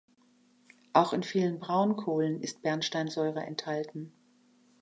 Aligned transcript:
Auch 0.93 1.13
in 1.13 1.21
vielen 1.21 1.59
Braunkohlen 1.59 2.41
ist 2.41 2.63
Bernsteinsäure 2.63 3.41
enthalten. 3.41 4.11